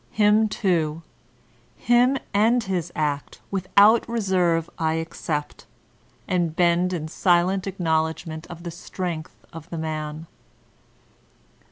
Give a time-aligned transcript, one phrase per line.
[0.09, 1.03] Him too,
[1.77, 5.67] him and his act, without re serve I accept,
[6.27, 10.25] and bend m silent acknowledgement of the strength of the man.